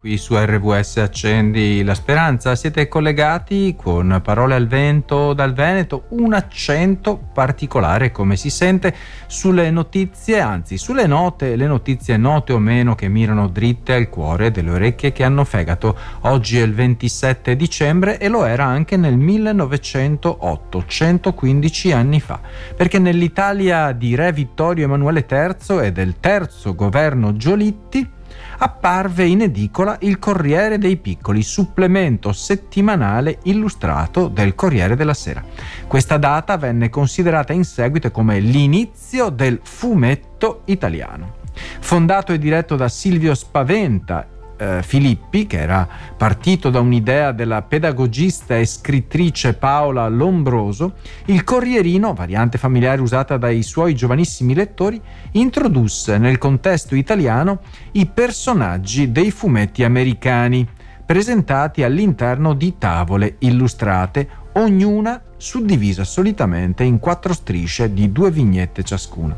Qui 0.00 0.16
su 0.16 0.36
RVS 0.36 0.98
Accendi 0.98 1.82
la 1.82 1.92
Speranza 1.92 2.54
siete 2.54 2.86
collegati 2.86 3.74
con 3.76 4.20
parole 4.22 4.54
al 4.54 4.68
vento 4.68 5.32
dal 5.32 5.52
Veneto, 5.54 6.04
un 6.10 6.34
accento 6.34 7.16
particolare 7.16 8.12
come 8.12 8.36
si 8.36 8.48
sente 8.48 8.94
sulle 9.26 9.72
notizie, 9.72 10.38
anzi 10.38 10.78
sulle 10.78 11.08
note, 11.08 11.56
le 11.56 11.66
notizie 11.66 12.16
note 12.16 12.52
o 12.52 12.60
meno 12.60 12.94
che 12.94 13.08
mirano 13.08 13.48
dritte 13.48 13.94
al 13.94 14.08
cuore 14.08 14.52
delle 14.52 14.70
orecchie 14.70 15.10
che 15.10 15.24
hanno 15.24 15.42
fegato. 15.42 15.98
Oggi 16.20 16.60
è 16.60 16.62
il 16.62 16.74
27 16.74 17.56
dicembre 17.56 18.18
e 18.18 18.28
lo 18.28 18.44
era 18.44 18.66
anche 18.66 18.96
nel 18.96 19.16
1908, 19.16 20.84
115 20.86 21.90
anni 21.90 22.20
fa, 22.20 22.38
perché 22.76 23.00
nell'Italia 23.00 23.90
di 23.90 24.14
Re 24.14 24.30
Vittorio 24.30 24.84
Emanuele 24.84 25.26
III 25.28 25.86
e 25.86 25.90
del 25.90 26.20
terzo 26.20 26.76
governo 26.76 27.36
Giolitti 27.36 28.10
apparve 28.58 29.24
in 29.24 29.42
edicola 29.42 29.96
il 30.00 30.18
Corriere 30.18 30.78
dei 30.78 30.96
Piccoli, 30.96 31.42
supplemento 31.42 32.32
settimanale 32.32 33.38
illustrato 33.44 34.28
del 34.28 34.54
Corriere 34.54 34.96
della 34.96 35.14
Sera. 35.14 35.44
Questa 35.86 36.16
data 36.16 36.56
venne 36.56 36.90
considerata 36.90 37.52
in 37.52 37.64
seguito 37.64 38.10
come 38.10 38.40
l'inizio 38.40 39.30
del 39.30 39.60
fumetto 39.62 40.62
italiano. 40.66 41.36
Fondato 41.80 42.32
e 42.32 42.38
diretto 42.38 42.76
da 42.76 42.88
Silvio 42.88 43.34
Spaventa, 43.34 44.26
eh, 44.58 44.82
Filippi, 44.82 45.46
che 45.46 45.58
era 45.58 45.88
partito 46.16 46.70
da 46.70 46.80
un'idea 46.80 47.32
della 47.32 47.62
pedagogista 47.62 48.56
e 48.56 48.66
scrittrice 48.66 49.54
Paola 49.54 50.08
Lombroso, 50.08 50.94
il 51.26 51.44
Corrierino, 51.44 52.12
variante 52.12 52.58
familiare 52.58 53.00
usata 53.00 53.36
dai 53.36 53.62
suoi 53.62 53.94
giovanissimi 53.94 54.54
lettori, 54.54 55.00
introdusse 55.32 56.18
nel 56.18 56.38
contesto 56.38 56.94
italiano 56.94 57.60
i 57.92 58.06
personaggi 58.06 59.12
dei 59.12 59.30
fumetti 59.30 59.84
americani, 59.84 60.68
presentati 61.06 61.82
all'interno 61.82 62.52
di 62.52 62.74
tavole 62.76 63.36
illustrate, 63.38 64.28
ognuna 64.54 65.22
suddivisa 65.36 66.04
solitamente 66.04 66.82
in 66.82 66.98
quattro 66.98 67.32
strisce 67.32 67.92
di 67.92 68.12
due 68.12 68.30
vignette 68.30 68.82
ciascuna. 68.82 69.36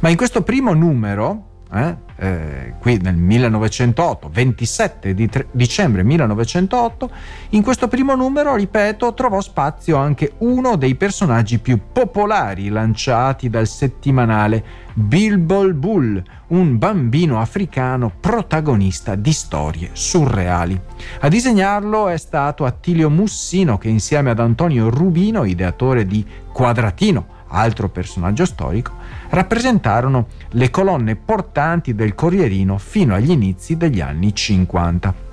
Ma 0.00 0.08
in 0.08 0.16
questo 0.16 0.42
primo 0.42 0.72
numero, 0.72 1.64
eh, 1.72 1.96
eh, 2.22 2.74
qui 2.78 2.98
nel 3.02 3.16
1908, 3.16 4.30
27 4.32 5.12
di 5.12 5.28
tre, 5.28 5.48
dicembre 5.50 6.04
1908, 6.04 7.10
in 7.50 7.62
questo 7.64 7.88
primo 7.88 8.14
numero, 8.14 8.54
ripeto, 8.54 9.12
trovò 9.12 9.40
spazio 9.40 9.96
anche 9.96 10.34
uno 10.38 10.76
dei 10.76 10.94
personaggi 10.94 11.58
più 11.58 11.80
popolari 11.92 12.68
lanciati 12.68 13.50
dal 13.50 13.66
settimanale 13.66 14.62
Bilbo 14.94 15.68
Bull, 15.74 16.22
un 16.48 16.78
bambino 16.78 17.40
africano 17.40 18.12
protagonista 18.20 19.16
di 19.16 19.32
storie 19.32 19.90
surreali. 19.92 20.80
A 21.22 21.28
disegnarlo 21.28 22.06
è 22.06 22.18
stato 22.18 22.64
Attilio 22.64 23.10
Mussino 23.10 23.78
che 23.78 23.88
insieme 23.88 24.30
ad 24.30 24.38
Antonio 24.38 24.90
Rubino, 24.90 25.42
ideatore 25.42 26.06
di 26.06 26.24
Quadratino, 26.52 27.40
altro 27.48 27.88
personaggio 27.88 28.44
storico, 28.44 28.92
rappresentarono 29.32 30.26
le 30.50 30.70
colonne 30.70 31.16
portanti 31.16 31.94
del 31.94 32.14
Corrierino 32.14 32.76
fino 32.78 33.14
agli 33.14 33.30
inizi 33.30 33.76
degli 33.76 34.00
anni 34.00 34.34
50. 34.34 35.30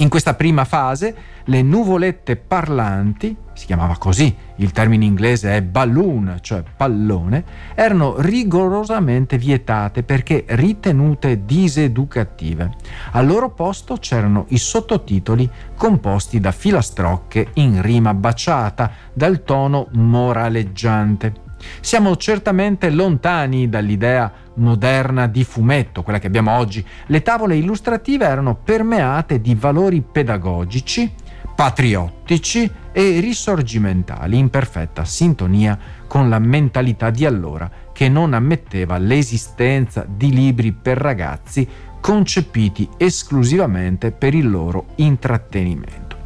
In 0.00 0.08
questa 0.08 0.34
prima 0.34 0.64
fase 0.64 1.14
le 1.44 1.62
nuvolette 1.62 2.36
parlanti, 2.36 3.34
si 3.54 3.64
chiamava 3.66 3.96
così, 3.96 4.32
il 4.56 4.70
termine 4.70 5.06
inglese 5.06 5.56
è 5.56 5.62
balloon, 5.62 6.38
cioè 6.42 6.62
pallone, 6.76 7.42
erano 7.74 8.16
rigorosamente 8.18 9.38
vietate 9.38 10.02
perché 10.02 10.44
ritenute 10.48 11.44
diseducative. 11.46 12.74
Al 13.12 13.26
loro 13.26 13.50
posto 13.50 13.96
c'erano 13.96 14.44
i 14.48 14.58
sottotitoli 14.58 15.50
composti 15.74 16.38
da 16.38 16.52
filastrocche 16.52 17.48
in 17.54 17.80
rima 17.80 18.12
baciata 18.12 18.92
dal 19.14 19.42
tono 19.42 19.88
moraleggiante. 19.92 21.46
Siamo 21.80 22.16
certamente 22.16 22.90
lontani 22.90 23.68
dall'idea 23.68 24.32
moderna 24.54 25.26
di 25.26 25.44
fumetto, 25.44 26.02
quella 26.02 26.18
che 26.18 26.26
abbiamo 26.26 26.56
oggi. 26.56 26.84
Le 27.06 27.22
tavole 27.22 27.56
illustrative 27.56 28.26
erano 28.26 28.56
permeate 28.56 29.40
di 29.40 29.54
valori 29.54 30.02
pedagogici, 30.02 31.12
patriottici 31.54 32.70
e 32.92 33.20
risorgimentali 33.20 34.38
in 34.38 34.48
perfetta 34.48 35.04
sintonia 35.04 35.78
con 36.06 36.28
la 36.28 36.38
mentalità 36.38 37.10
di 37.10 37.24
allora 37.24 37.68
che 37.92 38.08
non 38.08 38.32
ammetteva 38.32 38.96
l'esistenza 38.98 40.06
di 40.08 40.32
libri 40.32 40.72
per 40.72 40.98
ragazzi 40.98 41.68
concepiti 42.00 42.88
esclusivamente 42.96 44.12
per 44.12 44.34
il 44.34 44.48
loro 44.48 44.86
intrattenimento. 44.96 46.16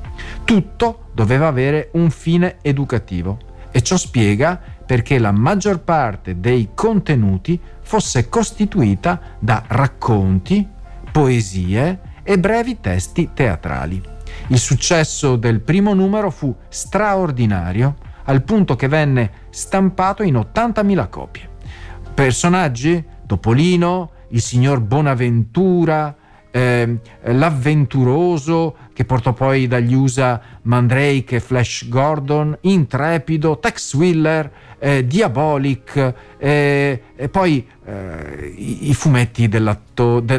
Tutto 0.44 1.06
doveva 1.14 1.46
avere 1.46 1.88
un 1.92 2.10
fine 2.10 2.58
educativo 2.60 3.38
e 3.70 3.82
ciò 3.82 3.96
spiega 3.96 4.60
perché 4.92 5.18
la 5.18 5.32
maggior 5.32 5.80
parte 5.80 6.38
dei 6.38 6.72
contenuti 6.74 7.58
fosse 7.80 8.28
costituita 8.28 9.18
da 9.38 9.64
racconti, 9.66 10.68
poesie 11.10 11.98
e 12.22 12.38
brevi 12.38 12.78
testi 12.78 13.30
teatrali. 13.32 14.02
Il 14.48 14.58
successo 14.58 15.36
del 15.36 15.62
primo 15.62 15.94
numero 15.94 16.30
fu 16.30 16.54
straordinario 16.68 17.96
al 18.24 18.42
punto 18.42 18.76
che 18.76 18.86
venne 18.86 19.30
stampato 19.48 20.22
in 20.22 20.34
80.000 20.34 21.08
copie. 21.08 21.48
Personaggi? 22.12 23.02
Topolino, 23.24 24.10
il 24.28 24.42
signor 24.42 24.80
Bonaventura, 24.80 26.14
eh, 26.50 26.98
l'avventuroso 27.22 28.76
che 28.92 29.06
portò 29.06 29.32
poi 29.32 29.66
dagli 29.66 29.94
USA 29.94 30.38
Mandrake 30.62 31.36
e 31.36 31.40
Flash 31.40 31.88
Gordon, 31.88 32.56
Intrepido, 32.60 33.58
Tex 33.58 33.94
Willer, 33.94 34.50
eh, 34.84 35.06
Diabolic 35.06 36.14
eh, 36.38 37.02
e 37.14 37.28
poi 37.28 37.64
eh, 37.84 38.52
i, 38.56 38.88
i, 38.88 38.94
fumetti 38.94 39.48
de, 39.48 39.76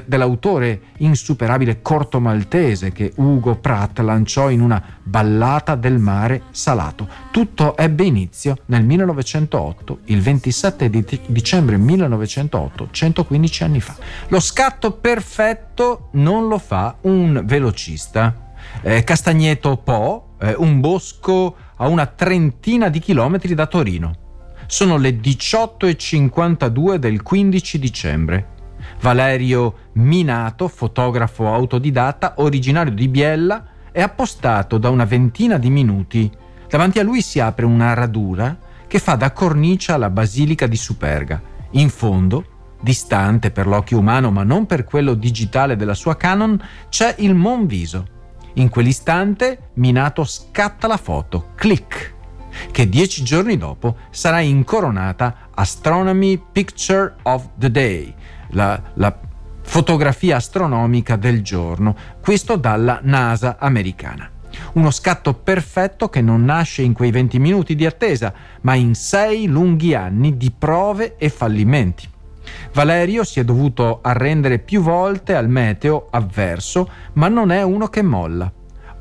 dell'autore 0.06 0.82
insuperabile 0.98 1.82
corto 1.82 2.20
maltese 2.20 2.92
che 2.92 3.14
Ugo 3.16 3.56
Pratt 3.56 4.00
lanciò 4.00 4.50
in 4.50 4.60
una 4.60 4.84
ballata 5.02 5.76
del 5.76 5.98
mare 5.98 6.42
salato. 6.52 7.08
Tutto 7.32 7.78
ebbe 7.78 8.04
inizio 8.04 8.58
nel 8.66 8.84
1908, 8.84 10.00
il 10.06 10.22
27 10.22 10.90
di 10.90 11.06
dicembre 11.28 11.78
1908, 11.78 12.90
115 12.92 13.64
anni 13.64 13.80
fa. 13.80 13.96
Lo 14.28 14.42
scatto 14.42 14.92
perfetto 14.92 16.10
non 16.14 16.50
lo 16.50 16.58
fa 16.58 16.98
un 17.02 17.44
velocista. 17.46 18.52
Eh, 18.82 19.06
Castagneto 19.06 19.78
Po, 19.78 20.36
eh, 20.42 20.54
un 20.58 20.82
bosco 20.82 21.56
a 21.78 21.88
una 21.88 22.08
trentina 22.08 22.90
di 22.90 23.00
chilometri 23.00 23.54
da 23.54 23.68
Torino 23.68 24.18
sono 24.74 24.98
le 24.98 25.20
18.52 25.20 26.96
del 26.96 27.22
15 27.22 27.78
dicembre. 27.78 28.48
Valerio 29.02 29.76
Minato, 29.94 30.68
fotografo 30.68 31.54
autodidatta, 31.54 32.34
originario 32.38 32.92
di 32.92 33.08
Biella, 33.08 33.68
è 33.92 34.02
appostato 34.02 34.80
da 34.80 34.90
una 34.90 35.06
ventina 35.06 35.60
di 35.60 35.70
minuti. 35.70 36.28
Davanti 36.68 36.98
a 36.98 37.04
lui 37.04 37.22
si 37.22 37.40
apre 37.40 37.68
una 37.68 37.94
radura 37.94 38.58
che 38.88 38.98
fa 38.98 39.14
da 39.14 39.32
cornice 39.32 39.92
alla 39.92 40.10
basilica 40.10 40.66
di 40.66 40.76
Superga. 40.76 41.40
In 41.74 41.90
fondo, 41.90 42.44
distante 42.82 43.52
per 43.52 43.68
l'occhio 43.68 44.00
umano 44.00 44.32
ma 44.32 44.42
non 44.42 44.66
per 44.66 44.86
quello 44.86 45.14
digitale 45.14 45.76
della 45.76 45.94
sua 45.94 46.18
Canon, 46.18 46.60
c'è 46.90 47.14
il 47.20 47.36
Monviso. 47.36 48.08
In 48.54 48.70
quell'istante 48.70 49.70
Minato 49.76 50.24
scatta 50.24 50.88
la 50.88 50.98
foto. 50.98 51.50
Clic! 51.54 52.13
Che 52.72 52.90
dieci 52.90 53.24
giorni 53.24 53.58
dopo 53.58 53.98
sarà 54.10 54.40
incoronata 54.40 55.50
Astronomy 55.54 56.42
Picture 56.52 57.16
of 57.24 57.50
the 57.58 57.72
Day, 57.72 58.14
la, 58.50 58.82
la 58.96 59.18
fotografia 59.62 60.36
astronomica 60.38 61.16
del 61.16 61.42
giorno, 61.42 61.96
questo 62.22 62.56
dalla 62.56 63.00
NASA 63.02 63.58
americana. 63.60 64.30
Uno 64.74 64.92
scatto 64.92 65.34
perfetto 65.34 66.10
che 66.10 66.22
non 66.22 66.46
nasce 66.46 66.84
in 66.84 66.94
quei 66.94 67.12
20 67.12 67.40
minuti 67.40 67.76
di 67.76 67.86
attesa, 67.86 68.34
ma 68.62 68.76
in 68.76 68.94
sei 68.94 69.48
lunghi 69.48 69.96
anni 69.96 70.38
di 70.38 70.52
prove 70.52 71.16
e 71.18 71.30
fallimenti. 71.30 72.08
Valerio 72.74 73.24
si 73.24 73.40
è 73.40 73.44
dovuto 73.44 74.00
arrendere 74.02 74.60
più 74.60 74.82
volte 74.82 75.36
al 75.36 75.50
meteo 75.50 76.08
avverso, 76.12 76.90
ma 77.14 77.28
non 77.28 77.52
è 77.52 77.64
uno 77.64 77.88
che 77.88 78.02
molla. 78.02 78.52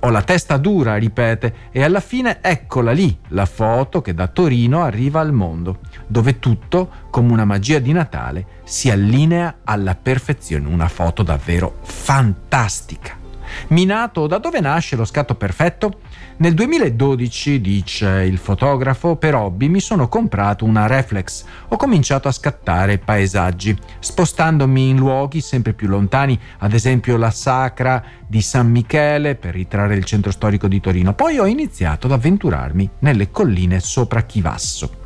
Ho 0.04 0.10
la 0.10 0.22
testa 0.22 0.56
dura, 0.56 0.96
ripete, 0.96 1.54
e 1.70 1.84
alla 1.84 2.00
fine 2.00 2.38
eccola 2.40 2.90
lì, 2.90 3.16
la 3.28 3.46
foto 3.46 4.02
che 4.02 4.14
da 4.14 4.26
Torino 4.26 4.82
arriva 4.82 5.20
al 5.20 5.32
mondo, 5.32 5.78
dove 6.08 6.40
tutto, 6.40 6.90
come 7.08 7.30
una 7.30 7.44
magia 7.44 7.78
di 7.78 7.92
Natale, 7.92 8.46
si 8.64 8.90
allinea 8.90 9.58
alla 9.62 9.94
perfezione. 9.94 10.66
Una 10.66 10.88
foto 10.88 11.22
davvero 11.22 11.76
fantastica. 11.82 13.21
Minato 13.68 14.26
da 14.26 14.38
dove 14.38 14.60
nasce 14.60 14.96
lo 14.96 15.04
scatto 15.04 15.34
perfetto? 15.34 16.00
Nel 16.36 16.54
2012, 16.54 17.60
dice 17.60 18.08
il 18.24 18.38
fotografo, 18.38 19.16
per 19.16 19.34
hobby 19.34 19.68
mi 19.68 19.80
sono 19.80 20.08
comprato 20.08 20.64
una 20.64 20.86
reflex. 20.86 21.44
Ho 21.68 21.76
cominciato 21.76 22.28
a 22.28 22.32
scattare 22.32 22.98
paesaggi, 22.98 23.76
spostandomi 23.98 24.88
in 24.88 24.96
luoghi 24.96 25.40
sempre 25.40 25.72
più 25.72 25.88
lontani, 25.88 26.38
ad 26.58 26.72
esempio 26.72 27.16
la 27.16 27.30
Sacra 27.30 28.02
di 28.26 28.40
San 28.40 28.70
Michele 28.70 29.34
per 29.34 29.54
ritrarre 29.54 29.94
il 29.94 30.04
centro 30.04 30.30
storico 30.30 30.68
di 30.68 30.80
Torino. 30.80 31.14
Poi 31.14 31.38
ho 31.38 31.46
iniziato 31.46 32.06
ad 32.06 32.12
avventurarmi 32.12 32.88
nelle 33.00 33.30
colline 33.30 33.80
sopra 33.80 34.22
Chivasso. 34.22 35.00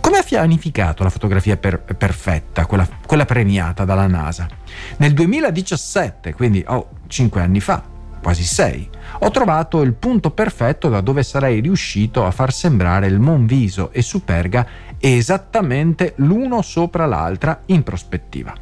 Come 0.00 0.18
ha 0.18 0.22
pianificato 0.22 1.02
la 1.02 1.10
fotografia 1.10 1.56
per, 1.56 1.82
perfetta, 1.82 2.66
quella, 2.66 2.88
quella, 3.06 3.26
premiata 3.26 3.84
dalla 3.84 4.06
NASA? 4.06 4.48
Nel 4.98 5.12
2017, 5.12 6.32
quindi 6.32 6.64
oh, 6.66 6.88
5 7.10 7.40
anni 7.40 7.60
fa, 7.60 7.82
quasi 8.22 8.44
6, 8.44 8.88
ho 9.20 9.30
trovato 9.30 9.82
il 9.82 9.94
punto 9.94 10.30
perfetto 10.30 10.88
da 10.88 11.00
dove 11.00 11.22
sarei 11.22 11.60
riuscito 11.60 12.24
a 12.24 12.30
far 12.30 12.52
sembrare 12.52 13.08
il 13.08 13.18
Monviso 13.18 13.90
e 13.92 14.00
Superga 14.00 14.66
esattamente 14.98 16.14
l'uno 16.16 16.62
sopra 16.62 17.06
l'altra 17.06 17.62
in 17.66 17.82
prospettiva. 17.82 18.54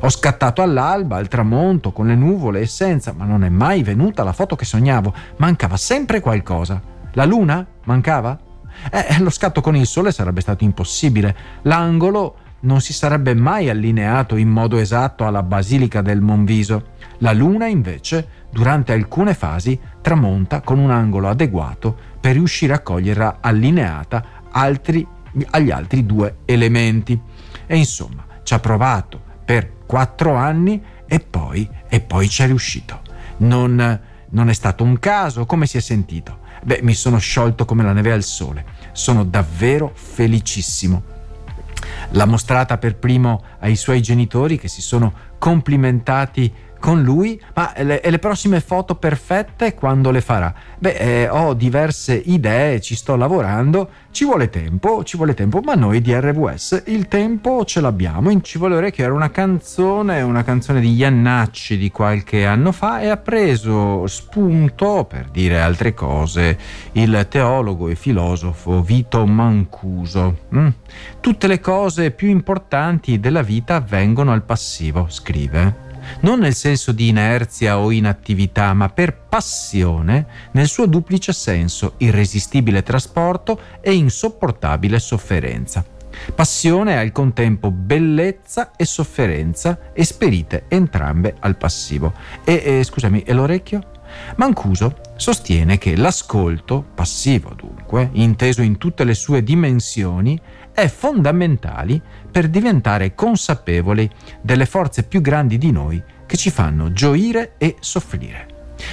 Ho 0.00 0.08
scattato 0.08 0.62
all'alba, 0.62 1.16
al 1.16 1.28
tramonto, 1.28 1.92
con 1.92 2.06
le 2.06 2.14
nuvole 2.14 2.60
e 2.60 2.66
senza, 2.66 3.12
ma 3.12 3.24
non 3.24 3.44
è 3.44 3.48
mai 3.48 3.82
venuta 3.82 4.24
la 4.24 4.32
foto 4.32 4.56
che 4.56 4.64
sognavo. 4.64 5.14
Mancava 5.36 5.76
sempre 5.76 6.20
qualcosa. 6.20 6.80
La 7.12 7.24
luna? 7.24 7.64
Mancava? 7.84 8.38
Eh, 8.90 9.18
lo 9.20 9.30
scatto 9.30 9.60
con 9.60 9.76
il 9.76 9.86
sole 9.86 10.12
sarebbe 10.12 10.40
stato 10.40 10.64
impossibile. 10.64 11.36
L'angolo 11.62 12.36
non 12.62 12.80
si 12.80 12.92
sarebbe 12.92 13.34
mai 13.34 13.68
allineato 13.68 14.36
in 14.36 14.48
modo 14.48 14.78
esatto 14.78 15.26
alla 15.26 15.42
basilica 15.42 16.02
del 16.02 16.20
Monviso. 16.20 16.90
La 17.18 17.32
luna, 17.32 17.66
invece, 17.66 18.46
durante 18.50 18.92
alcune 18.92 19.34
fasi, 19.34 19.78
tramonta 20.00 20.60
con 20.60 20.78
un 20.78 20.90
angolo 20.90 21.28
adeguato 21.28 21.96
per 22.20 22.32
riuscire 22.32 22.72
a 22.72 22.80
coglierla 22.80 23.38
allineata 23.40 24.24
altri, 24.50 25.06
agli 25.50 25.70
altri 25.70 26.04
due 26.04 26.38
elementi. 26.44 27.20
E 27.66 27.76
insomma, 27.76 28.24
ci 28.42 28.54
ha 28.54 28.58
provato 28.58 29.20
per 29.44 29.84
quattro 29.86 30.34
anni 30.34 30.82
e 31.06 31.20
poi, 31.20 31.68
e 31.88 32.00
poi 32.00 32.28
ci 32.28 32.42
è 32.42 32.46
riuscito. 32.46 33.00
Non, 33.38 34.00
non 34.30 34.48
è 34.48 34.52
stato 34.52 34.84
un 34.84 34.98
caso, 34.98 35.46
come 35.46 35.66
si 35.66 35.78
è 35.78 35.80
sentito? 35.80 36.38
Beh, 36.62 36.80
mi 36.82 36.94
sono 36.94 37.18
sciolto 37.18 37.64
come 37.64 37.82
la 37.82 37.92
neve 37.92 38.12
al 38.12 38.22
sole. 38.22 38.64
Sono 38.92 39.24
davvero 39.24 39.90
felicissimo. 39.94 41.02
L'ha 42.10 42.26
mostrata 42.26 42.78
per 42.78 42.96
primo 42.96 43.42
ai 43.60 43.76
suoi 43.76 44.02
genitori 44.02 44.58
che 44.58 44.68
si 44.68 44.82
sono 44.82 45.12
complimentati 45.38 46.52
con 46.82 47.00
lui, 47.00 47.40
ma 47.54 47.72
le, 47.76 48.00
le, 48.04 48.18
prossime 48.18 48.58
foto 48.58 48.96
perfette 48.96 49.72
quando 49.72 50.10
le 50.10 50.20
farà? 50.20 50.52
Beh, 50.76 50.94
eh, 50.94 51.28
ho 51.28 51.54
diverse 51.54 52.20
idee, 52.24 52.80
ci 52.80 52.96
sto 52.96 53.14
lavorando, 53.14 53.88
ci 54.10 54.24
vuole 54.24 54.50
tempo, 54.50 55.04
ci 55.04 55.16
vuole 55.16 55.32
tempo, 55.32 55.60
ma 55.60 55.74
noi 55.74 56.00
di 56.00 56.12
RWS 56.12 56.82
il 56.86 57.06
tempo 57.06 57.64
ce 57.64 57.80
l'abbiamo. 57.80 58.40
Ci 58.40 58.58
vuole 58.58 58.74
orecchio, 58.74 59.04
era 59.04 59.14
una 59.14 59.30
canzone, 59.30 60.22
una 60.22 60.42
canzone 60.42 60.80
di 60.80 60.92
Iannacci 60.92 61.78
di 61.78 61.92
qualche 61.92 62.44
anno 62.44 62.72
fa 62.72 63.00
e 63.00 63.10
ha 63.10 63.16
preso 63.16 64.04
spunto, 64.08 65.06
per 65.08 65.28
dire 65.30 65.60
altre 65.60 65.94
cose, 65.94 66.58
il 66.92 67.26
teologo 67.28 67.86
e 67.86 67.94
filosofo 67.94 68.82
Vito 68.82 69.24
Mancuso. 69.24 70.38
Mm? 70.52 70.68
Tutte 71.20 71.46
le 71.46 71.60
cose 71.60 72.10
più 72.10 72.28
importanti 72.28 73.20
della 73.20 73.42
vita 73.42 73.76
avvengono 73.76 74.32
al 74.32 74.42
passivo, 74.42 75.06
scrive 75.08 75.90
non 76.20 76.40
nel 76.40 76.54
senso 76.54 76.92
di 76.92 77.08
inerzia 77.08 77.78
o 77.78 77.90
inattività, 77.90 78.72
ma 78.74 78.88
per 78.88 79.16
passione 79.16 80.26
nel 80.52 80.68
suo 80.68 80.86
duplice 80.86 81.32
senso, 81.32 81.94
irresistibile 81.98 82.82
trasporto 82.82 83.60
e 83.80 83.94
insopportabile 83.94 84.98
sofferenza. 84.98 85.84
Passione 86.34 86.92
è 86.92 86.96
al 86.96 87.12
contempo 87.12 87.70
bellezza 87.70 88.72
e 88.76 88.84
sofferenza, 88.84 89.78
esperite 89.92 90.64
entrambe 90.68 91.36
al 91.40 91.56
passivo. 91.56 92.12
E, 92.44 92.62
e 92.64 92.84
scusami, 92.84 93.22
e 93.22 93.32
l'orecchio? 93.32 93.80
Mancuso 94.36 94.96
sostiene 95.16 95.78
che 95.78 95.96
l'ascolto, 95.96 96.84
passivo 96.94 97.54
dunque, 97.92 98.08
inteso 98.12 98.62
in 98.62 98.78
tutte 98.78 99.04
le 99.04 99.14
sue 99.14 99.42
dimensioni, 99.42 100.40
è 100.72 100.88
fondamentale 100.88 102.00
per 102.30 102.48
diventare 102.48 103.14
consapevoli 103.14 104.08
delle 104.40 104.64
forze 104.64 105.02
più 105.02 105.20
grandi 105.20 105.58
di 105.58 105.70
noi 105.70 106.02
che 106.26 106.36
ci 106.36 106.50
fanno 106.50 106.92
gioire 106.92 107.54
e 107.58 107.76
soffrire. 107.80 108.48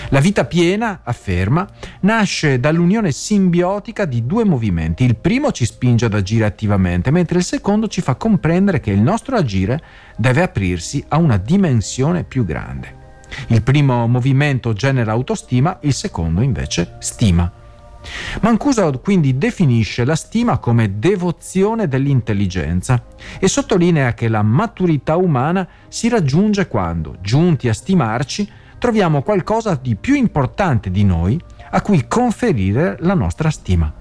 La 0.10 0.20
vita 0.20 0.46
piena, 0.46 1.02
afferma, 1.04 1.68
nasce 2.02 2.60
dall'unione 2.60 3.12
simbiotica 3.12 4.06
di 4.06 4.26
due 4.26 4.44
movimenti. 4.44 5.04
Il 5.04 5.16
primo 5.16 5.52
ci 5.52 5.66
spinge 5.66 6.06
ad 6.06 6.14
agire 6.14 6.46
attivamente, 6.46 7.10
mentre 7.10 7.40
il 7.40 7.44
secondo 7.44 7.88
ci 7.88 8.02
fa 8.02 8.16
comprendere 8.16 8.82
che 8.82 8.92
il 8.92 9.02
nostro 9.02 9.36
agire 9.36 9.82
deve 10.16 10.44
aprirsi 10.44 11.04
a 11.08 11.18
una 11.18 11.38
dimensione 11.38 12.24
più 12.24 12.46
grande. 12.46 12.98
Il 13.48 13.64
primo 13.64 14.06
movimento 14.08 14.74
genera 14.74 15.14
autostima, 15.14 15.80
il 15.82 15.94
secondo 15.94 16.42
invece 16.42 16.96
stima. 17.00 17.59
Mancuso 18.42 19.00
quindi 19.04 19.38
definisce 19.38 20.06
la 20.06 20.16
stima 20.16 20.58
come 20.58 21.00
devozione 21.00 21.88
dell'intelligenza 21.88 23.04
e 23.40 23.48
sottolinea 23.48 24.14
che 24.14 24.28
la 24.28 24.42
maturità 24.42 25.16
umana 25.18 25.68
si 25.88 26.08
raggiunge 26.08 26.68
quando, 26.68 27.18
giunti 27.22 27.68
a 27.68 27.74
stimarci, 27.74 28.50
troviamo 28.78 29.22
qualcosa 29.22 29.76
di 29.76 29.96
più 29.96 30.16
importante 30.16 30.90
di 30.90 31.04
noi 31.04 31.40
a 31.72 31.82
cui 31.82 32.08
conferire 32.08 32.98
la 33.02 33.14
nostra 33.14 33.50
stima. 33.50 33.94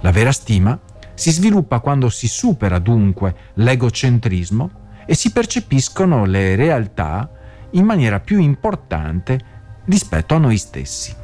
La 0.00 0.10
vera 0.10 0.32
stima 0.32 0.78
si 1.14 1.30
sviluppa 1.30 1.78
quando 1.78 2.08
si 2.08 2.26
supera 2.26 2.78
dunque 2.78 3.34
l'egocentrismo 3.54 4.82
e 5.06 5.14
si 5.14 5.30
percepiscono 5.30 6.24
le 6.24 6.56
realtà 6.56 7.30
in 7.70 7.84
maniera 7.84 8.20
più 8.20 8.38
importante 8.38 9.38
rispetto 9.84 10.34
a 10.34 10.38
noi 10.38 10.56
stessi. 10.56 11.14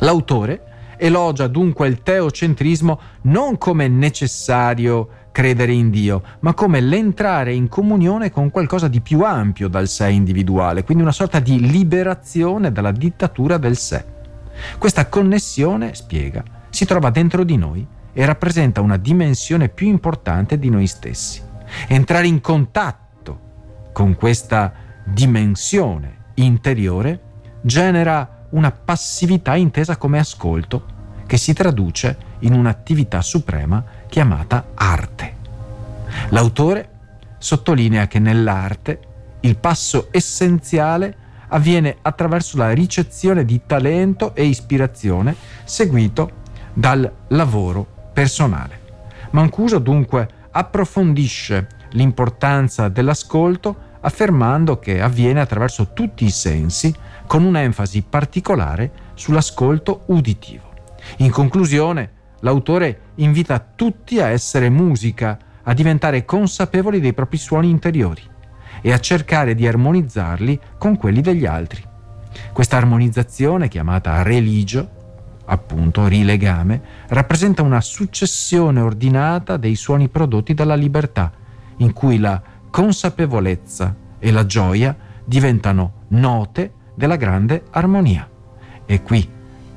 L'autore 0.00 0.71
elogia 1.02 1.48
dunque 1.48 1.88
il 1.88 2.02
teocentrismo 2.02 3.00
non 3.22 3.58
come 3.58 3.88
necessario 3.88 5.08
credere 5.32 5.72
in 5.72 5.90
Dio, 5.90 6.22
ma 6.40 6.54
come 6.54 6.80
l'entrare 6.80 7.52
in 7.52 7.68
comunione 7.68 8.30
con 8.30 8.50
qualcosa 8.50 8.86
di 8.86 9.00
più 9.00 9.22
ampio 9.22 9.68
dal 9.68 9.88
sé 9.88 10.10
individuale, 10.10 10.84
quindi 10.84 11.02
una 11.02 11.12
sorta 11.12 11.40
di 11.40 11.58
liberazione 11.68 12.70
dalla 12.70 12.92
dittatura 12.92 13.56
del 13.56 13.76
sé. 13.76 14.04
Questa 14.78 15.08
connessione, 15.08 15.94
spiega, 15.94 16.44
si 16.68 16.84
trova 16.84 17.10
dentro 17.10 17.42
di 17.42 17.56
noi 17.56 17.84
e 18.12 18.24
rappresenta 18.24 18.80
una 18.80 18.98
dimensione 18.98 19.68
più 19.68 19.88
importante 19.88 20.58
di 20.58 20.70
noi 20.70 20.86
stessi. 20.86 21.42
Entrare 21.88 22.26
in 22.26 22.40
contatto 22.40 23.40
con 23.92 24.14
questa 24.14 24.72
dimensione 25.04 26.18
interiore 26.34 27.20
genera 27.62 28.46
una 28.50 28.70
passività 28.70 29.54
intesa 29.54 29.96
come 29.96 30.18
ascolto 30.18 30.91
che 31.32 31.38
si 31.38 31.54
traduce 31.54 32.14
in 32.40 32.52
un'attività 32.52 33.22
suprema 33.22 33.82
chiamata 34.06 34.72
arte. 34.74 35.36
L'autore 36.28 36.90
sottolinea 37.38 38.06
che 38.06 38.18
nell'arte 38.18 39.00
il 39.40 39.56
passo 39.56 40.08
essenziale 40.10 41.16
avviene 41.48 41.96
attraverso 42.02 42.58
la 42.58 42.72
ricezione 42.72 43.46
di 43.46 43.62
talento 43.64 44.34
e 44.34 44.44
ispirazione 44.44 45.34
seguito 45.64 46.32
dal 46.74 47.10
lavoro 47.28 48.10
personale. 48.12 48.80
Mancuso 49.30 49.78
dunque 49.78 50.28
approfondisce 50.50 51.66
l'importanza 51.92 52.88
dell'ascolto 52.88 53.74
affermando 54.00 54.78
che 54.78 55.00
avviene 55.00 55.40
attraverso 55.40 55.94
tutti 55.94 56.26
i 56.26 56.30
sensi 56.30 56.94
con 57.26 57.42
un'enfasi 57.42 58.02
particolare 58.02 58.90
sull'ascolto 59.14 60.02
uditivo. 60.08 60.71
In 61.18 61.30
conclusione, 61.30 62.10
l'autore 62.40 63.12
invita 63.16 63.58
tutti 63.58 64.20
a 64.20 64.28
essere 64.28 64.68
musica, 64.68 65.38
a 65.62 65.74
diventare 65.74 66.24
consapevoli 66.24 67.00
dei 67.00 67.12
propri 67.12 67.38
suoni 67.38 67.70
interiori 67.70 68.22
e 68.80 68.92
a 68.92 68.98
cercare 68.98 69.54
di 69.54 69.66
armonizzarli 69.66 70.60
con 70.78 70.96
quelli 70.96 71.20
degli 71.20 71.46
altri. 71.46 71.82
Questa 72.52 72.76
armonizzazione, 72.76 73.68
chiamata 73.68 74.22
religio, 74.22 75.00
appunto 75.44 76.06
rilegame, 76.06 76.80
rappresenta 77.08 77.62
una 77.62 77.80
successione 77.80 78.80
ordinata 78.80 79.56
dei 79.56 79.74
suoni 79.74 80.08
prodotti 80.08 80.54
dalla 80.54 80.74
libertà, 80.74 81.30
in 81.78 81.92
cui 81.92 82.18
la 82.18 82.40
consapevolezza 82.70 83.94
e 84.18 84.30
la 84.30 84.46
gioia 84.46 84.96
diventano 85.24 86.04
note 86.08 86.72
della 86.94 87.16
grande 87.16 87.64
armonia. 87.70 88.28
E 88.84 89.02
qui 89.02 89.28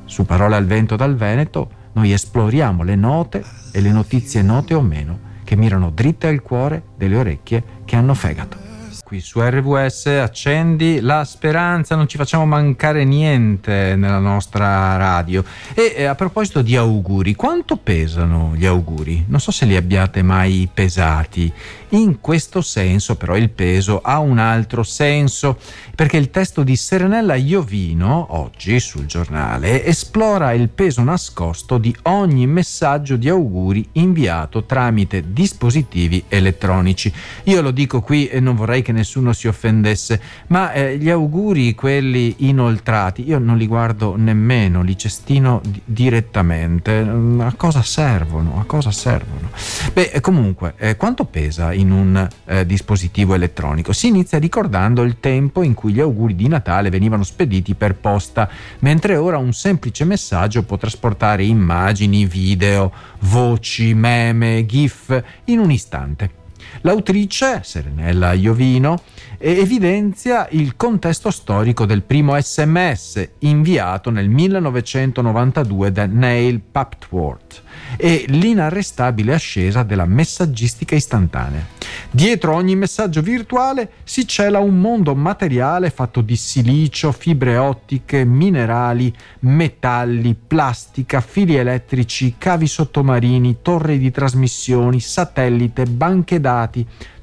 su 0.05 0.25
Parole 0.25 0.55
al 0.55 0.65
vento 0.65 0.95
dal 0.95 1.15
Veneto 1.15 1.83
noi 1.93 2.11
esploriamo 2.11 2.83
le 2.83 2.95
note 2.95 3.43
e 3.71 3.81
le 3.81 3.91
notizie 3.91 4.41
note 4.41 4.73
o 4.73 4.81
meno 4.81 5.33
che 5.43 5.55
mirano 5.55 5.91
dritte 5.91 6.27
al 6.27 6.41
cuore 6.41 6.81
delle 6.97 7.17
orecchie 7.17 7.63
che 7.85 7.95
hanno 7.95 8.13
fegato. 8.13 8.57
qui 9.05 9.19
su 9.19 9.39
RVS 9.39 10.07
accendi 10.07 10.99
la 10.99 11.23
speranza, 11.23 11.95
non 11.95 12.07
ci 12.07 12.17
facciamo 12.17 12.45
mancare 12.45 13.03
niente 13.03 13.95
nella 13.95 14.17
nostra 14.17 14.97
radio. 14.97 15.43
E 15.75 15.93
eh, 15.95 16.05
a 16.05 16.15
proposito 16.15 16.63
di 16.63 16.75
auguri, 16.75 17.35
quanto 17.35 17.77
pesano 17.77 18.53
gli 18.55 18.65
auguri? 18.65 19.25
Non 19.27 19.39
so 19.39 19.51
se 19.51 19.65
li 19.65 19.75
abbiate 19.75 20.23
mai 20.23 20.67
pesati. 20.73 21.53
In 21.89 22.19
questo 22.19 22.61
senso 22.61 23.15
però 23.15 23.37
il 23.37 23.49
peso 23.49 24.01
ha 24.01 24.19
un 24.19 24.39
altro 24.39 24.83
senso, 24.83 25.57
perché 25.95 26.17
il 26.17 26.31
testo 26.31 26.63
di 26.63 26.75
Serenella 26.75 27.35
Iovino, 27.35 28.27
oggi 28.37 28.79
sul 28.79 29.05
giornale, 29.05 29.85
esplora 29.85 30.51
il 30.53 30.69
peso 30.69 31.03
nascosto 31.03 31.77
di 31.77 31.95
ogni 32.03 32.47
messaggio 32.47 33.15
di 33.15 33.29
auguri 33.29 33.87
inviato 33.93 34.63
tramite 34.63 35.31
dispositivi 35.31 36.23
elettronici. 36.27 37.13
Io 37.43 37.61
lo 37.61 37.71
dico 37.71 38.01
qui 38.01 38.27
e 38.27 38.39
non 38.39 38.55
vorrei 38.55 38.81
che 38.81 38.91
nessuno 38.91 39.31
si 39.31 39.47
offendesse, 39.47 40.19
ma 40.47 40.73
eh, 40.73 40.97
gli 40.97 41.09
auguri, 41.09 41.75
quelli 41.75 42.35
inoltrati, 42.39 43.27
io 43.27 43.39
non 43.39 43.57
li 43.57 43.67
guardo 43.67 44.15
nemmeno, 44.15 44.81
li 44.81 44.97
cestino 44.97 45.61
di- 45.63 45.81
direttamente. 45.85 46.97
A 47.39 47.53
cosa 47.55 47.83
servono? 47.83 48.59
A 48.59 48.63
cosa 48.65 48.91
servono? 48.91 49.49
Beh, 49.93 50.19
comunque, 50.21 50.73
eh, 50.77 50.95
quanto 50.95 51.25
pesa 51.25 51.73
in 51.75 51.91
un 51.91 52.27
eh, 52.45 52.65
dispositivo 52.65 53.33
elettronico? 53.33 53.93
Si 53.93 54.07
inizia 54.07 54.39
ricordando 54.39 55.03
il 55.03 55.19
tempo 55.19 55.61
in 55.61 55.73
cui 55.73 55.93
gli 55.93 55.99
auguri 55.99 56.35
di 56.35 56.47
Natale 56.47 56.89
venivano 56.89 57.23
spediti 57.23 57.75
per 57.75 57.95
posta, 57.95 58.49
mentre 58.79 59.15
ora 59.15 59.37
un 59.37 59.53
semplice 59.53 60.05
messaggio 60.05 60.63
può 60.63 60.77
trasportare 60.77 61.43
immagini, 61.43 62.25
video, 62.25 62.91
voci, 63.19 63.93
meme, 63.93 64.65
gif 64.65 65.23
in 65.45 65.59
un 65.59 65.71
istante. 65.71 66.44
L'autrice, 66.81 67.61
Serenella 67.63 68.33
Iovino, 68.33 69.01
evidenzia 69.37 70.47
il 70.51 70.75
contesto 70.75 71.31
storico 71.31 71.85
del 71.85 72.03
primo 72.03 72.39
sms 72.39 73.29
inviato 73.39 74.09
nel 74.09 74.29
1992 74.29 75.91
da 75.91 76.05
Neil 76.05 76.61
Papworth 76.61 77.63
e 77.97 78.25
l'inarrestabile 78.27 79.33
ascesa 79.33 79.83
della 79.83 80.05
messaggistica 80.05 80.95
istantanea. 80.95 81.73
Dietro 82.11 82.53
ogni 82.53 82.75
messaggio 82.75 83.21
virtuale 83.21 83.89
si 84.03 84.27
cela 84.27 84.59
un 84.59 84.79
mondo 84.79 85.15
materiale 85.15 85.89
fatto 85.89 86.21
di 86.21 86.35
silicio, 86.35 87.11
fibre 87.11 87.57
ottiche, 87.57 88.23
minerali, 88.25 89.13
metalli, 89.39 90.35
plastica, 90.35 91.21
fili 91.21 91.55
elettrici, 91.55 92.35
cavi 92.37 92.67
sottomarini, 92.67 93.57
torri 93.61 93.97
di 93.97 94.11
trasmissioni, 94.11 94.99
satellite, 94.99 95.85
banche 95.85 96.39
dati, 96.39 96.54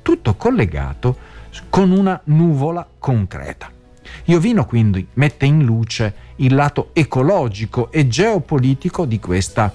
tutto 0.02 0.34
collegato 0.34 1.16
con 1.68 1.90
una 1.90 2.20
nuvola 2.24 2.86
concreta. 2.98 3.70
Iovino 4.24 4.64
quindi 4.64 5.06
mette 5.14 5.46
in 5.46 5.64
luce 5.64 6.14
il 6.36 6.54
lato 6.54 6.90
ecologico 6.92 7.90
e 7.90 8.08
geopolitico 8.08 9.04
di 9.04 9.18
questa 9.18 9.72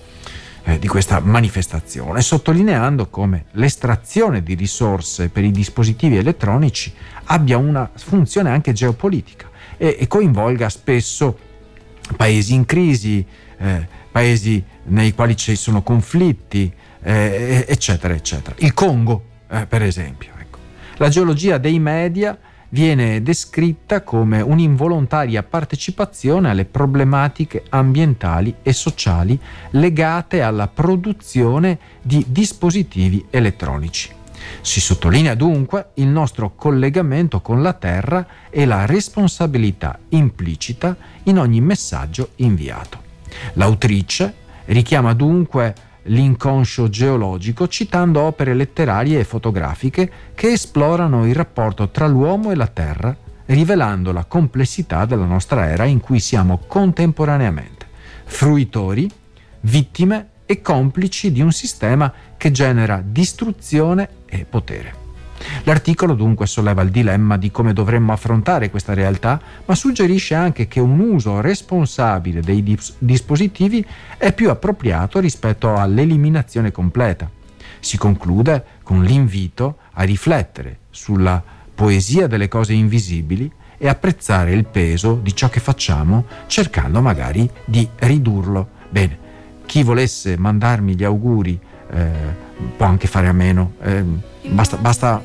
eh, 0.67 0.79
di 0.79 0.87
questa 0.87 1.21
manifestazione, 1.21 2.19
sottolineando 2.21 3.07
come 3.07 3.45
l'estrazione 3.51 4.43
di 4.43 4.53
risorse 4.53 5.29
per 5.29 5.45
i 5.45 5.51
dispositivi 5.51 6.17
elettronici 6.17 6.93
abbia 7.25 7.57
una 7.57 7.89
funzione 7.95 8.49
anche 8.49 8.73
geopolitica 8.73 9.49
e, 9.77 9.95
e 9.97 10.07
coinvolga 10.07 10.67
spesso 10.67 11.37
paesi 12.17 12.53
in 12.53 12.65
crisi, 12.65 13.25
eh, 13.57 13.87
paesi 14.11 14.61
nei 14.87 15.13
quali 15.13 15.37
ci 15.37 15.55
sono 15.55 15.81
conflitti, 15.81 16.71
eh, 17.01 17.65
eccetera, 17.65 18.13
eccetera. 18.13 18.55
Il 18.59 18.73
Congo, 18.73 19.23
eh, 19.49 19.65
per 19.65 19.81
esempio. 19.81 20.31
Ecco. 20.39 20.59
La 20.97 21.09
geologia 21.09 21.57
dei 21.57 21.79
media 21.79 22.37
viene 22.69 23.21
descritta 23.21 24.01
come 24.01 24.41
un'involontaria 24.41 25.43
partecipazione 25.43 26.49
alle 26.49 26.65
problematiche 26.65 27.63
ambientali 27.69 28.55
e 28.61 28.73
sociali 28.73 29.39
legate 29.71 30.41
alla 30.41 30.67
produzione 30.67 31.79
di 32.01 32.25
dispositivi 32.27 33.25
elettronici. 33.29 34.15
Si 34.61 34.79
sottolinea 34.79 35.35
dunque 35.35 35.89
il 35.95 36.07
nostro 36.07 36.53
collegamento 36.55 37.41
con 37.41 37.61
la 37.61 37.73
Terra 37.73 38.25
e 38.49 38.65
la 38.65 38.85
responsabilità 38.85 39.99
implicita 40.09 40.95
in 41.23 41.39
ogni 41.39 41.61
messaggio 41.61 42.31
inviato. 42.37 43.03
L'autrice 43.53 44.33
richiama 44.65 45.13
dunque 45.13 45.73
l'inconscio 46.07 46.89
geologico 46.89 47.67
citando 47.67 48.21
opere 48.21 48.53
letterarie 48.53 49.19
e 49.19 49.23
fotografiche 49.23 50.11
che 50.35 50.51
esplorano 50.51 51.25
il 51.25 51.35
rapporto 51.35 51.89
tra 51.89 52.07
l'uomo 52.07 52.51
e 52.51 52.55
la 52.55 52.67
Terra, 52.67 53.15
rivelando 53.45 54.11
la 54.11 54.25
complessità 54.25 55.05
della 55.05 55.25
nostra 55.25 55.69
era 55.69 55.85
in 55.85 55.99
cui 55.99 56.19
siamo 56.19 56.59
contemporaneamente 56.67 57.77
fruitori, 58.27 59.09
vittime 59.61 60.29
e 60.45 60.61
complici 60.61 61.31
di 61.31 61.41
un 61.41 61.51
sistema 61.51 62.13
che 62.37 62.51
genera 62.51 63.01
distruzione 63.03 64.09
e 64.25 64.45
potere. 64.45 65.06
L'articolo 65.63 66.13
dunque 66.13 66.47
solleva 66.47 66.81
il 66.81 66.89
dilemma 66.89 67.37
di 67.37 67.51
come 67.51 67.73
dovremmo 67.73 68.11
affrontare 68.13 68.69
questa 68.69 68.93
realtà, 68.93 69.39
ma 69.65 69.75
suggerisce 69.75 70.33
anche 70.33 70.67
che 70.67 70.79
un 70.79 70.99
uso 70.99 71.41
responsabile 71.41 72.41
dei 72.41 72.63
dis- 72.63 72.95
dispositivi 72.97 73.85
è 74.17 74.33
più 74.33 74.49
appropriato 74.49 75.19
rispetto 75.19 75.75
all'eliminazione 75.75 76.71
completa. 76.71 77.29
Si 77.79 77.97
conclude 77.97 78.63
con 78.83 79.03
l'invito 79.03 79.77
a 79.93 80.03
riflettere 80.03 80.79
sulla 80.89 81.41
poesia 81.73 82.27
delle 82.27 82.47
cose 82.47 82.73
invisibili 82.73 83.51
e 83.77 83.87
apprezzare 83.87 84.51
il 84.53 84.65
peso 84.65 85.19
di 85.21 85.35
ciò 85.35 85.49
che 85.49 85.59
facciamo 85.59 86.25
cercando 86.47 87.01
magari 87.01 87.47
di 87.65 87.87
ridurlo. 87.99 88.69
Bene, 88.89 89.25
chi 89.65 89.83
volesse 89.83 90.37
mandarmi 90.37 90.95
gli 90.95 91.03
auguri 91.03 91.59
eh, 91.91 92.09
può 92.75 92.85
anche 92.87 93.07
fare 93.07 93.27
a 93.27 93.33
meno. 93.33 93.73
Eh, 93.81 94.03
Basta, 94.51 94.77
basta, 94.77 95.21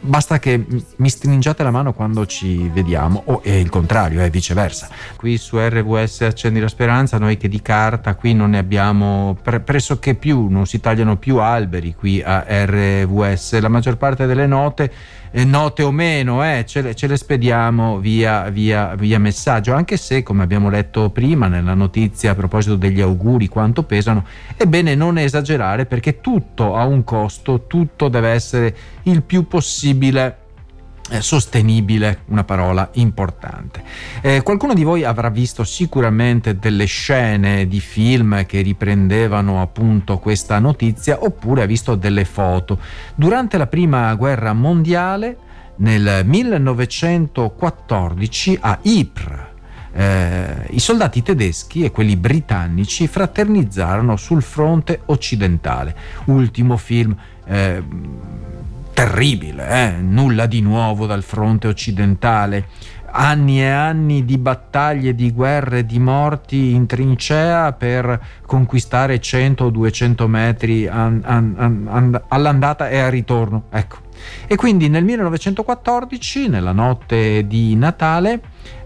basta, 0.00 0.38
che 0.38 0.64
mi 0.96 1.08
stringiate 1.08 1.62
la 1.62 1.70
mano 1.70 1.92
quando 1.92 2.26
ci 2.26 2.68
vediamo, 2.68 3.22
o 3.26 3.42
è 3.42 3.52
il 3.52 3.68
contrario, 3.68 4.20
è 4.20 4.30
viceversa. 4.30 4.88
Qui 5.16 5.36
su 5.36 5.58
RVS 5.58 6.22
Accendi 6.22 6.60
la 6.60 6.68
Speranza, 6.68 7.18
noi 7.18 7.36
che 7.36 7.48
di 7.48 7.62
carta 7.62 8.14
qui 8.14 8.34
non 8.34 8.50
ne 8.50 8.58
abbiamo 8.58 9.36
pre- 9.40 9.60
pressoché 9.60 10.14
più, 10.14 10.48
non 10.48 10.66
si 10.66 10.80
tagliano 10.80 11.16
più 11.16 11.38
alberi 11.38 11.94
qui 11.94 12.22
a 12.22 12.44
RVS, 12.46 13.58
la 13.60 13.68
maggior 13.68 13.96
parte 13.96 14.26
delle 14.26 14.46
note 14.46 14.92
eh, 15.36 15.44
note 15.44 15.82
o 15.82 15.90
meno, 15.90 16.42
eh, 16.42 16.64
ce, 16.66 16.80
le, 16.80 16.94
ce, 16.94 17.06
le, 17.06 17.18
spediamo 17.18 17.98
via, 17.98 18.48
via, 18.48 18.94
via, 18.94 19.18
messaggio, 19.18 19.74
anche 19.74 19.98
se, 19.98 20.22
come 20.22 20.42
abbiamo 20.42 20.70
letto 20.70 21.10
prima 21.10 21.46
nella 21.46 21.74
notizia 21.74 22.30
a 22.30 22.34
proposito 22.34 22.76
degli 22.76 23.02
auguri, 23.02 23.46
quanto 23.46 23.82
pesano, 23.82 24.24
è 24.56 24.64
bene 24.64 24.94
non 24.94 25.18
esagerare 25.18 25.84
perché 25.84 26.22
tutto 26.22 26.74
ha 26.74 26.86
un 26.86 27.04
costo, 27.04 27.66
tutto 27.66 28.08
deve 28.08 28.30
essere 28.30 28.76
il 29.02 29.22
più 29.22 29.46
possibile 29.46 29.74
eh, 31.08 31.20
sostenibile, 31.20 32.22
una 32.26 32.42
parola 32.42 32.90
importante. 32.94 33.80
Eh, 34.20 34.42
qualcuno 34.42 34.74
di 34.74 34.82
voi 34.82 35.04
avrà 35.04 35.28
visto 35.28 35.62
sicuramente 35.62 36.58
delle 36.58 36.86
scene 36.86 37.68
di 37.68 37.78
film 37.78 38.44
che 38.44 38.60
riprendevano 38.60 39.60
appunto 39.60 40.18
questa 40.18 40.58
notizia 40.58 41.22
oppure 41.22 41.62
ha 41.62 41.66
visto 41.66 41.94
delle 41.94 42.24
foto. 42.24 42.80
Durante 43.14 43.56
la 43.56 43.68
prima 43.68 44.12
guerra 44.14 44.52
mondiale, 44.52 45.36
nel 45.76 46.22
1914 46.24 48.58
a 48.60 48.78
Ypres, 48.82 49.44
eh, 49.92 50.66
i 50.70 50.80
soldati 50.80 51.22
tedeschi 51.22 51.84
e 51.84 51.90
quelli 51.90 52.16
britannici 52.16 53.06
fraternizzarono 53.06 54.16
sul 54.16 54.42
fronte 54.42 55.02
occidentale. 55.06 55.94
Ultimo 56.24 56.76
film 56.76 57.16
eh, 57.46 57.82
terribile, 58.96 59.68
eh? 59.68 60.00
nulla 60.00 60.46
di 60.46 60.62
nuovo 60.62 61.04
dal 61.04 61.22
fronte 61.22 61.68
occidentale, 61.68 62.68
anni 63.10 63.60
e 63.60 63.68
anni 63.68 64.24
di 64.24 64.38
battaglie, 64.38 65.14
di 65.14 65.32
guerre, 65.32 65.84
di 65.84 65.98
morti 65.98 66.70
in 66.70 66.86
trincea 66.86 67.74
per 67.74 68.18
conquistare 68.46 69.20
100 69.20 69.64
o 69.64 69.68
200 69.68 70.26
metri 70.28 70.88
an, 70.88 71.20
an, 71.26 71.84
an, 71.88 72.22
all'andata 72.28 72.88
e 72.88 72.98
al 72.98 73.10
ritorno. 73.10 73.64
Ecco. 73.68 73.98
E 74.46 74.56
quindi 74.56 74.88
nel 74.88 75.04
1914, 75.04 76.48
nella 76.48 76.72
notte 76.72 77.46
di 77.46 77.76
Natale, 77.76 78.40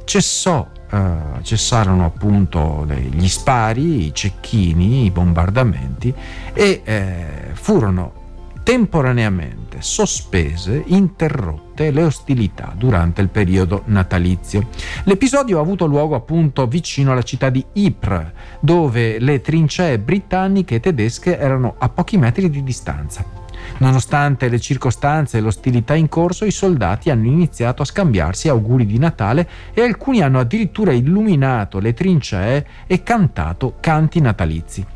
cessò 0.04 0.66
Uh, 0.90 1.40
cessarono 1.42 2.04
appunto 2.04 2.84
gli 2.84 3.28
spari, 3.28 4.06
i 4.06 4.12
cecchini, 4.12 5.04
i 5.04 5.12
bombardamenti 5.12 6.12
e 6.52 6.80
eh, 6.82 7.50
furono 7.52 8.19
temporaneamente 8.70 9.78
sospese, 9.80 10.84
interrotte 10.86 11.90
le 11.90 12.04
ostilità 12.04 12.72
durante 12.76 13.20
il 13.20 13.28
periodo 13.28 13.82
natalizio. 13.86 14.68
L'episodio 15.06 15.58
ha 15.58 15.60
avuto 15.60 15.86
luogo 15.86 16.14
appunto 16.14 16.68
vicino 16.68 17.10
alla 17.10 17.24
città 17.24 17.50
di 17.50 17.64
Ypres, 17.72 18.30
dove 18.60 19.18
le 19.18 19.40
trincee 19.40 19.98
britanniche 19.98 20.76
e 20.76 20.80
tedesche 20.80 21.36
erano 21.36 21.74
a 21.78 21.88
pochi 21.88 22.16
metri 22.16 22.48
di 22.48 22.62
distanza. 22.62 23.24
Nonostante 23.78 24.48
le 24.48 24.60
circostanze 24.60 25.38
e 25.38 25.40
l'ostilità 25.40 25.96
in 25.96 26.08
corso, 26.08 26.44
i 26.44 26.52
soldati 26.52 27.10
hanno 27.10 27.26
iniziato 27.26 27.82
a 27.82 27.86
scambiarsi 27.86 28.48
auguri 28.48 28.86
di 28.86 28.98
Natale 28.98 29.48
e 29.74 29.82
alcuni 29.82 30.22
hanno 30.22 30.38
addirittura 30.38 30.92
illuminato 30.92 31.80
le 31.80 31.92
trincee 31.92 32.66
e 32.86 33.02
cantato 33.02 33.78
canti 33.80 34.20
natalizi. 34.20 34.86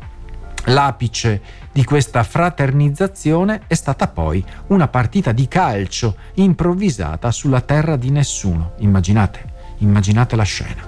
L'apice 0.65 1.41
di 1.71 1.83
questa 1.83 2.23
fraternizzazione 2.23 3.61
è 3.67 3.75
stata 3.75 4.07
poi 4.07 4.43
una 4.67 4.87
partita 4.87 5.31
di 5.31 5.47
calcio 5.47 6.15
improvvisata 6.35 7.31
sulla 7.31 7.61
terra 7.61 7.97
di 7.97 8.09
nessuno. 8.09 8.73
Immaginate, 8.77 9.45
immaginate 9.79 10.35
la 10.35 10.43
scena. 10.43 10.83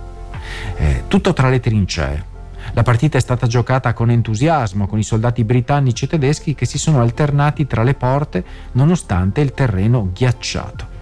Eh, 0.77 1.03
tutto 1.07 1.33
tra 1.33 1.49
le 1.49 1.59
trincee. 1.59 2.35
La 2.73 2.83
partita 2.83 3.17
è 3.17 3.21
stata 3.21 3.45
giocata 3.45 3.93
con 3.93 4.09
entusiasmo, 4.09 4.87
con 4.87 4.97
i 4.97 5.03
soldati 5.03 5.43
britannici 5.43 6.05
e 6.05 6.07
tedeschi 6.07 6.55
che 6.55 6.65
si 6.65 6.79
sono 6.79 7.01
alternati 7.01 7.67
tra 7.67 7.83
le 7.83 7.93
porte 7.93 8.43
nonostante 8.73 9.41
il 9.41 9.53
terreno 9.53 10.09
ghiacciato. 10.11 10.95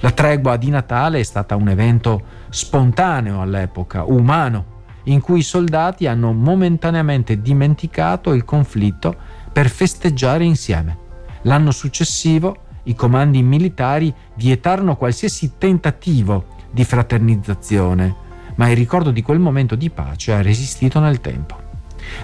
La 0.00 0.10
tregua 0.10 0.56
di 0.56 0.70
Natale 0.70 1.20
è 1.20 1.22
stata 1.22 1.54
un 1.54 1.68
evento 1.68 2.22
spontaneo 2.48 3.40
all'epoca, 3.40 4.04
umano, 4.04 4.71
in 5.04 5.20
cui 5.20 5.40
i 5.40 5.42
soldati 5.44 6.06
hanno 6.06 6.32
momentaneamente 6.32 7.40
dimenticato 7.40 8.32
il 8.32 8.44
conflitto 8.44 9.14
per 9.52 9.68
festeggiare 9.68 10.44
insieme. 10.44 10.98
L'anno 11.42 11.70
successivo 11.70 12.56
i 12.84 12.94
comandi 12.94 13.42
militari 13.42 14.12
vietarono 14.34 14.96
qualsiasi 14.96 15.52
tentativo 15.58 16.46
di 16.70 16.84
fraternizzazione, 16.84 18.14
ma 18.56 18.68
il 18.68 18.76
ricordo 18.76 19.10
di 19.10 19.22
quel 19.22 19.38
momento 19.38 19.74
di 19.76 19.90
pace 19.90 20.32
ha 20.32 20.42
resistito 20.42 20.98
nel 20.98 21.20
tempo. 21.20 21.60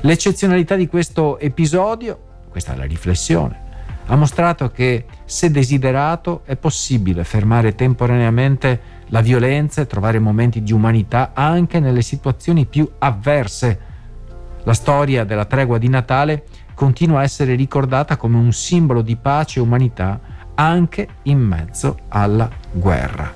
L'eccezionalità 0.00 0.74
di 0.74 0.88
questo 0.88 1.38
episodio, 1.38 2.18
questa 2.48 2.74
è 2.74 2.76
la 2.76 2.84
riflessione, 2.84 3.66
ha 4.06 4.16
mostrato 4.16 4.70
che 4.70 5.04
se 5.24 5.50
desiderato 5.50 6.42
è 6.44 6.56
possibile 6.56 7.24
fermare 7.24 7.74
temporaneamente 7.74 8.80
la 9.08 9.20
violenza 9.20 9.80
e 9.80 9.86
trovare 9.86 10.18
momenti 10.18 10.62
di 10.62 10.72
umanità 10.72 11.32
anche 11.34 11.80
nelle 11.80 12.02
situazioni 12.02 12.66
più 12.66 12.90
avverse. 12.98 13.80
La 14.64 14.74
storia 14.74 15.24
della 15.24 15.44
tregua 15.44 15.78
di 15.78 15.88
Natale 15.88 16.44
continua 16.74 17.20
a 17.20 17.22
essere 17.24 17.54
ricordata 17.54 18.16
come 18.16 18.36
un 18.36 18.52
simbolo 18.52 19.02
di 19.02 19.16
pace 19.16 19.58
e 19.58 19.62
umanità 19.62 20.20
anche 20.54 21.08
in 21.22 21.38
mezzo 21.38 21.98
alla 22.08 22.48
guerra. 22.72 23.32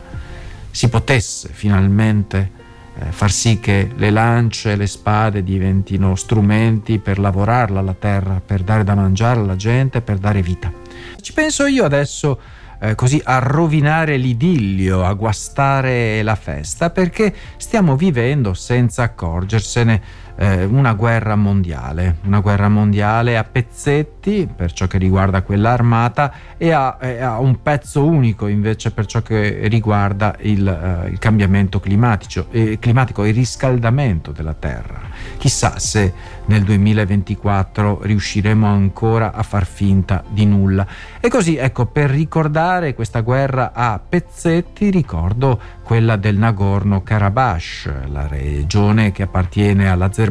Si 0.70 0.88
potesse 0.88 1.48
finalmente 1.52 2.50
eh, 2.98 3.10
far 3.10 3.30
sì 3.30 3.58
che 3.58 3.90
le 3.96 4.10
lance 4.10 4.72
e 4.72 4.76
le 4.76 4.86
spade 4.86 5.42
diventino 5.42 6.14
strumenti 6.14 6.98
per 6.98 7.18
lavorarla 7.18 7.80
la 7.80 7.94
terra, 7.94 8.40
per 8.44 8.62
dare 8.62 8.84
da 8.84 8.94
mangiare 8.94 9.40
alla 9.40 9.56
gente, 9.56 10.02
per 10.02 10.18
dare 10.18 10.42
vita. 10.42 10.72
Ci 11.20 11.32
penso 11.32 11.66
io 11.66 11.84
adesso 11.84 12.38
eh, 12.82 12.96
così 12.96 13.20
a 13.22 13.38
rovinare 13.38 14.16
l'idillio, 14.16 15.04
a 15.04 15.12
guastare 15.12 16.20
la 16.22 16.34
festa, 16.34 16.90
perché 16.90 17.32
stiamo 17.56 17.94
vivendo 17.94 18.54
senza 18.54 19.04
accorgersene 19.04 20.02
eh, 20.42 20.64
una 20.64 20.94
guerra 20.94 21.36
mondiale, 21.36 22.16
una 22.24 22.40
guerra 22.40 22.68
mondiale 22.68 23.38
a 23.38 23.44
pezzetti 23.44 24.48
per 24.54 24.72
ciò 24.72 24.88
che 24.88 24.98
riguarda 24.98 25.42
quella 25.42 25.70
armata 25.70 26.32
e 26.56 26.72
a, 26.72 26.98
a 26.98 27.38
un 27.38 27.62
pezzo 27.62 28.04
unico 28.04 28.48
invece 28.48 28.90
per 28.90 29.06
ciò 29.06 29.22
che 29.22 29.68
riguarda 29.68 30.34
il, 30.40 30.66
eh, 30.66 31.10
il 31.10 31.18
cambiamento 31.20 31.78
climatico, 31.78 32.46
eh, 32.50 32.78
climatico, 32.80 33.24
il 33.24 33.34
riscaldamento 33.34 34.32
della 34.32 34.54
Terra. 34.54 35.00
Chissà 35.38 35.78
se 35.78 36.12
nel 36.46 36.62
2024 36.62 38.00
riusciremo 38.02 38.66
ancora 38.66 39.32
a 39.32 39.42
far 39.42 39.64
finta 39.64 40.24
di 40.28 40.44
nulla. 40.44 40.86
E 41.20 41.28
così, 41.28 41.56
ecco, 41.56 41.86
per 41.86 42.10
ricordare 42.10 42.94
questa 42.94 43.20
guerra 43.20 43.72
a 43.72 44.00
pezzetti, 44.06 44.90
ricordo 44.90 45.60
quella 45.82 46.16
del 46.16 46.38
Nagorno-Karabakh, 46.38 48.08
la 48.10 48.26
regione 48.26 49.12
che 49.12 49.22
appartiene 49.22 49.90
all'Azerbaijan, 49.90 50.30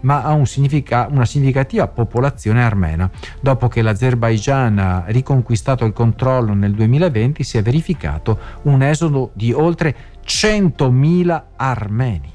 ma 0.00 0.22
ha 0.22 0.32
un 0.32 0.46
significa- 0.46 1.08
una 1.10 1.24
significativa 1.24 1.86
popolazione 1.88 2.62
armena. 2.62 3.10
Dopo 3.40 3.68
che 3.68 3.82
l'Azerbaijan 3.82 4.78
ha 4.78 5.04
riconquistato 5.08 5.84
il 5.84 5.92
controllo 5.92 6.54
nel 6.54 6.72
2020, 6.72 7.42
si 7.42 7.58
è 7.58 7.62
verificato 7.62 8.38
un 8.62 8.82
esodo 8.82 9.30
di 9.34 9.52
oltre 9.52 9.94
100.000 10.24 11.48
armeni. 11.56 12.32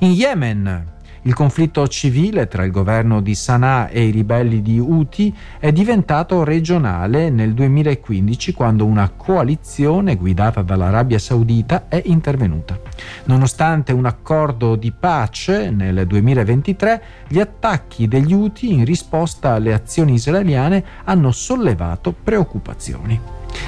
In 0.00 0.12
Yemen, 0.12 0.84
il 1.22 1.34
conflitto 1.34 1.86
civile 1.88 2.48
tra 2.48 2.64
il 2.64 2.70
governo 2.70 3.20
di 3.20 3.34
Sana'a 3.34 3.88
e 3.88 4.04
i 4.04 4.10
ribelli 4.10 4.62
di 4.62 4.78
Houthi 4.78 5.34
è 5.58 5.70
diventato 5.70 6.44
regionale 6.44 7.28
nel 7.28 7.52
2015 7.52 8.52
quando 8.54 8.86
una 8.86 9.10
coalizione 9.10 10.16
guidata 10.16 10.62
dall'Arabia 10.62 11.18
Saudita 11.18 11.88
è 11.88 12.00
intervenuta. 12.06 12.78
Nonostante 13.24 13.92
un 13.92 14.06
accordo 14.06 14.76
di 14.76 14.92
pace 14.92 15.70
nel 15.70 16.06
2023, 16.06 17.02
gli 17.28 17.38
attacchi 17.38 18.08
degli 18.08 18.32
Houthi 18.32 18.72
in 18.72 18.84
risposta 18.84 19.52
alle 19.52 19.74
azioni 19.74 20.14
israeliane 20.14 20.82
hanno 21.04 21.32
sollevato 21.32 22.12
preoccupazioni. 22.12 23.20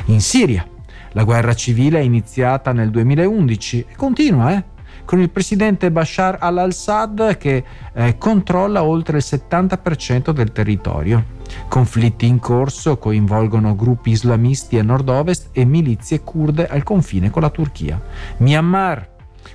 In 0.07 0.21
Siria, 0.21 0.67
la 1.13 1.25
guerra 1.25 1.55
civile 1.55 1.99
è 1.99 2.03
iniziata 2.03 2.73
nel 2.73 2.91
2011 2.91 3.87
e 3.91 3.97
continua, 3.97 4.55
eh? 4.55 4.72
Con 5.05 5.21
il 5.21 5.31
presidente 5.31 5.91
Bashar 5.91 6.39
al-Assad 6.41 7.37
che 7.37 7.65
eh, 7.93 8.19
controlla 8.19 8.83
oltre 8.83 9.19
il 9.19 9.25
70% 9.27 10.31
del 10.31 10.53
territorio. 10.53 11.41
Conflitti 11.69 12.27
in 12.27 12.39
corso 12.39 12.99
coinvolgono 12.99 13.77
gruppi 13.77 14.11
islamisti 14.11 14.79
a 14.79 14.83
nord-ovest 14.83 15.49
e 15.53 15.65
milizie 15.65 16.23
kurde 16.23 16.67
al 16.67 16.83
confine 16.83 17.31
con 17.31 17.43
la 17.43 17.51
Turchia. 17.51 18.01
Myanmar, 18.39 19.09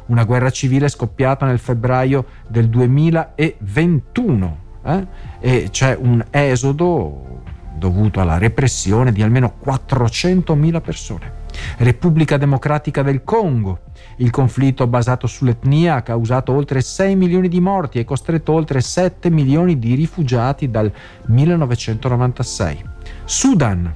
una 0.07 0.23
guerra 0.23 0.49
civile 0.49 0.89
scoppiata 0.89 1.45
nel 1.45 1.59
febbraio 1.59 2.25
del 2.47 2.69
2021 2.69 4.57
eh? 4.83 5.07
e 5.39 5.67
c'è 5.71 5.97
un 5.99 6.23
esodo 6.29 7.41
dovuto 7.77 8.19
alla 8.19 8.37
repressione 8.37 9.11
di 9.11 9.21
almeno 9.21 9.55
400.000 9.63 10.81
persone. 10.81 11.31
Repubblica 11.77 12.37
Democratica 12.37 13.01
del 13.03 13.23
Congo. 13.23 13.79
Il 14.19 14.31
conflitto 14.31 14.87
basato 14.87 15.27
sull'etnia 15.27 15.95
ha 15.95 16.01
causato 16.01 16.51
oltre 16.51 16.81
6 16.81 17.15
milioni 17.15 17.47
di 17.47 17.59
morti 17.59 17.99
e 17.99 18.03
costretto 18.03 18.51
oltre 18.51 18.81
7 18.81 19.29
milioni 19.29 19.77
di 19.77 19.93
rifugiati 19.93 20.71
dal 20.71 20.91
1996. 21.25 22.83
Sudan. 23.25 23.93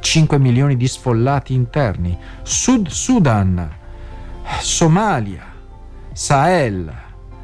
5 0.00 0.38
milioni 0.38 0.76
di 0.76 0.88
sfollati 0.88 1.52
interni. 1.52 2.16
Sud 2.42 2.88
Sudan. 2.88 3.68
Somalia. 4.60 5.44
Sahel. 6.12 6.92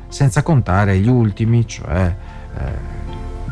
Senza 0.09 0.43
contare 0.43 0.99
gli 0.99 1.09
ultimi, 1.09 1.67
cioè 1.67 2.17
eh, 2.57 2.73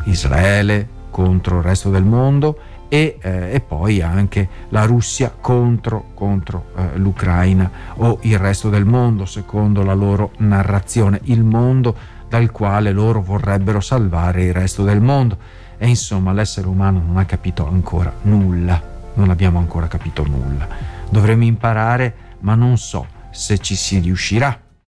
Israele 0.05 0.97
contro 1.11 1.57
il 1.57 1.63
resto 1.63 1.89
del 1.91 2.03
mondo 2.03 2.57
e, 2.89 3.19
eh, 3.21 3.53
e, 3.53 3.59
poi 3.61 4.01
anche 4.01 4.49
la 4.69 4.83
Russia 4.83 5.31
contro, 5.39 6.11
contro 6.15 6.71
eh, 6.75 6.97
l'Ucraina 6.97 7.69
o 7.97 8.17
il 8.23 8.37
resto 8.37 8.69
del 8.69 8.83
mondo, 8.83 9.25
secondo 9.25 9.83
la 9.83 9.93
loro 9.93 10.31
narrazione, 10.37 11.21
il 11.25 11.43
mondo 11.43 11.95
dal 12.27 12.51
quale 12.51 12.91
loro 12.91 13.21
vorrebbero 13.21 13.79
salvare 13.79 14.45
il 14.45 14.53
resto 14.53 14.83
del 14.83 14.99
mondo. 14.99 15.37
E 15.77 15.87
insomma 15.87 16.33
l'essere 16.33 16.67
umano 16.67 17.01
non 17.05 17.17
ha 17.17 17.25
capito 17.25 17.65
ancora 17.65 18.11
nulla, 18.23 18.81
non 19.13 19.29
abbiamo 19.29 19.59
ancora 19.59 19.87
capito 19.87 20.25
nulla. 20.25 20.67
Dovremmo 21.09 21.43
imparare, 21.43 22.13
ma 22.39 22.55
non 22.55 22.77
so 22.77 23.05
se 23.31 23.59
ci 23.59 23.75
si 23.75 23.99
riuscirà. 23.99 24.59